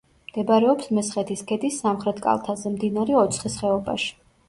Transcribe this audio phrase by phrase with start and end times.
[0.29, 4.15] მდებარეობს მესხეთის ქედის სამხრეთ კალთაზე, მდინარე ოცხის ხეობაში.